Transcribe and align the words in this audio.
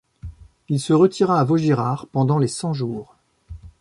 Il 0.67 0.79
se 0.79 0.93
retira 0.93 1.39
à 1.39 1.43
Vaugirard 1.43 2.07
pendant 2.11 2.39
les 2.39 2.47
Cent-Jours. 2.47 3.15